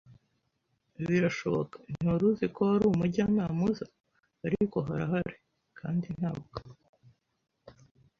[1.09, 3.85] birashoboka, ntiwari uzi ko hari umujyanama uza?
[4.45, 5.35] Ariko harahari,
[5.79, 6.55] kandi ntabwo